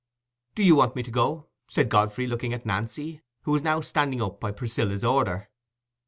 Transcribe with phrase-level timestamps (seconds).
[0.55, 4.19] "Do you want me to go?" said Godfrey, looking at Nancy, who was now standing
[4.19, 5.51] up by Priscilla's order.